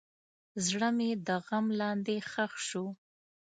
زړه 0.67 0.89
مې 0.97 1.09
د 1.27 1.29
غم 1.45 1.65
لاندې 1.79 2.15
ښخ 2.31 2.51
شو. 2.67 2.85